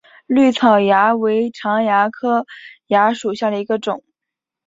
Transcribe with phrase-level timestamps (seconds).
[0.03, 0.05] 葎草
[0.79, 2.47] 蚜为常蚜科
[2.87, 4.03] 蚜属下的一个种。